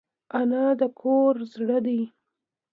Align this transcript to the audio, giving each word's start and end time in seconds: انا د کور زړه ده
انا 0.39 0.65
د 0.79 0.81
کور 0.99 1.35
زړه 1.53 1.77
ده 1.85 2.01